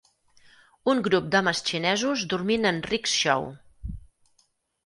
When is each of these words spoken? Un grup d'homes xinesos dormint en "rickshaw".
Un 0.93 1.03
grup 1.07 1.27
d'homes 1.35 1.61
xinesos 1.71 2.25
dormint 2.33 2.67
en 2.73 2.81
"rickshaw". 2.93 3.47